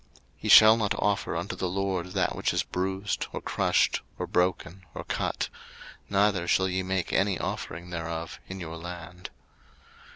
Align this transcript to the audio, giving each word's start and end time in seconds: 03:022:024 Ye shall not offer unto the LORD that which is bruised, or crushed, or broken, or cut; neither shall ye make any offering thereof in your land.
03:022:024 0.01 0.09
Ye 0.41 0.49
shall 0.49 0.77
not 0.77 0.95
offer 0.99 1.35
unto 1.35 1.55
the 1.55 1.69
LORD 1.69 2.07
that 2.13 2.35
which 2.35 2.55
is 2.55 2.63
bruised, 2.63 3.27
or 3.33 3.39
crushed, 3.39 4.01
or 4.17 4.25
broken, 4.25 4.83
or 4.95 5.03
cut; 5.03 5.49
neither 6.09 6.47
shall 6.47 6.67
ye 6.67 6.81
make 6.81 7.13
any 7.13 7.37
offering 7.39 7.91
thereof 7.91 8.39
in 8.47 8.59
your 8.59 8.77
land. 8.77 9.29